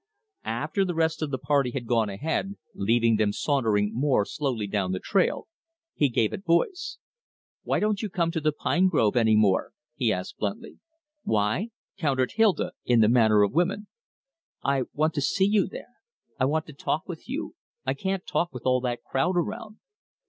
After 0.45 0.83
the 0.83 0.95
rest 0.95 1.21
of 1.21 1.29
the 1.29 1.37
party 1.37 1.69
had 1.69 1.85
gone 1.85 2.09
ahead, 2.09 2.55
leaving 2.73 3.17
them 3.17 3.31
sauntering 3.31 3.93
more 3.93 4.25
slowly 4.25 4.65
down 4.65 4.93
the 4.93 4.99
trail, 4.99 5.47
he 5.93 6.09
gave 6.09 6.33
it 6.33 6.43
voice. 6.43 6.97
"Why 7.61 7.79
don't 7.79 8.01
you 8.01 8.09
come 8.09 8.31
to 8.31 8.41
the 8.41 8.51
pine 8.51 8.87
grove 8.87 9.15
any 9.15 9.35
more?" 9.35 9.73
he 9.95 10.11
asked 10.11 10.39
bluntly. 10.39 10.79
"Why?" 11.21 11.69
countered 11.99 12.31
Hilda 12.31 12.71
in 12.83 13.01
the 13.01 13.09
manner 13.09 13.43
of 13.43 13.53
women. 13.53 13.85
"I 14.63 14.85
want 14.91 15.13
to 15.13 15.21
see 15.21 15.45
you 15.45 15.67
there. 15.67 15.93
I 16.39 16.45
want 16.45 16.65
to 16.65 16.73
talk 16.73 17.07
with 17.07 17.29
you. 17.29 17.53
I 17.85 17.93
can't 17.93 18.25
talk 18.25 18.51
with 18.51 18.65
all 18.65 18.81
that 18.81 19.03
crowd 19.03 19.37
around." 19.37 19.77